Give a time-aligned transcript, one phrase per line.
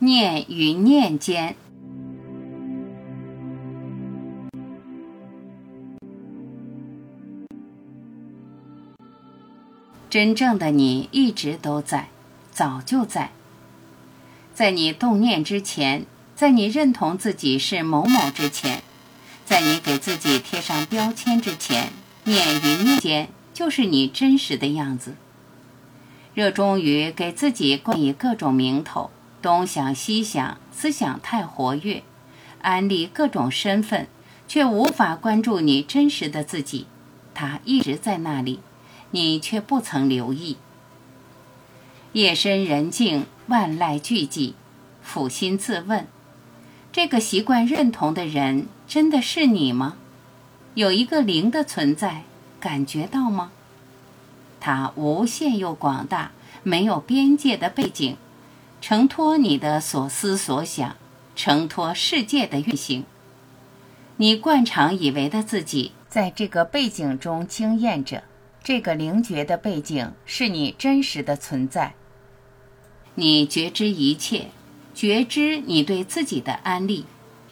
[0.00, 1.56] 念与念间，
[10.08, 12.10] 真正的你一直都在，
[12.52, 13.32] 早就在。
[14.54, 16.06] 在你动念之前，
[16.36, 18.84] 在你认同自己是某某之前，
[19.44, 21.90] 在你给自己贴上标签之前，
[22.22, 25.16] 念与念间就是你真实的样子。
[26.34, 29.10] 热衷于给自己冠以各种名头，
[29.40, 32.02] 东想西想，思想太活跃，
[32.62, 34.08] 安利各种身份，
[34.46, 36.86] 却无法关注你真实的自己。
[37.34, 38.60] 它一直在那里，
[39.12, 40.56] 你却不曾留意。
[42.14, 44.54] 夜深人静，万籁俱寂，
[45.06, 46.06] 抚心自问：
[46.90, 49.96] 这个习惯认同的人，真的是你吗？
[50.74, 52.24] 有一个灵的存在，
[52.58, 53.52] 感觉到吗？
[54.58, 56.32] 它无限又广大，
[56.64, 58.16] 没有边界的背景，
[58.80, 60.96] 承托你的所思所想，
[61.34, 63.04] 承托世界的运行。
[64.16, 68.24] 你惯常以为的自己，在这个背景中经验着。
[68.64, 71.94] 这个灵觉的背景是你真实的存在。
[73.14, 74.48] 你觉知一切，
[74.94, 77.06] 觉知你对自己的安利，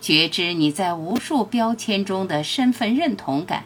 [0.00, 3.64] 觉知你在无数标签中的身份认同感，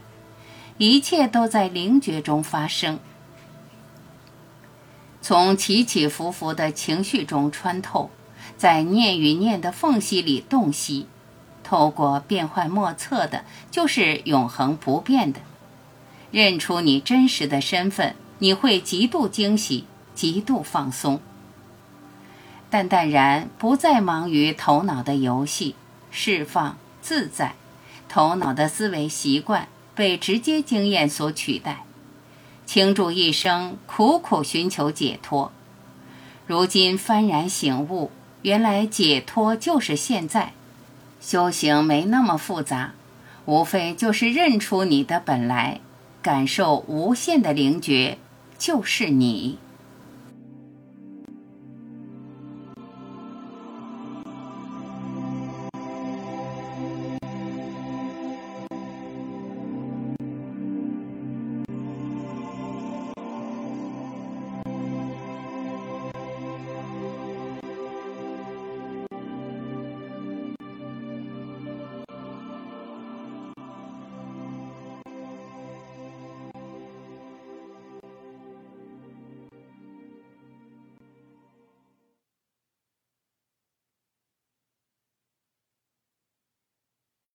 [0.78, 2.98] 一切都在灵觉中发生。
[5.20, 8.10] 从起起伏伏的情绪中穿透，
[8.56, 11.06] 在念与念的缝隙里洞悉，
[11.64, 15.40] 透过变幻莫测的，就是永恒不变的。
[16.30, 21.20] 认出你真实的身份，你会极度惊喜，极度放松，
[22.68, 25.74] 淡淡然，不再忙于头脑的游戏，
[26.10, 27.54] 释放自在，
[28.08, 31.85] 头脑的思维习惯被直接经验所取代。
[32.66, 35.52] 倾注一生，苦苦寻求解脱，
[36.46, 38.10] 如今幡然醒悟，
[38.42, 40.52] 原来解脱就是现在。
[41.20, 42.92] 修行没那么复杂，
[43.46, 45.80] 无非就是认出你的本来，
[46.20, 48.18] 感受无限的灵觉，
[48.58, 49.58] 就是你。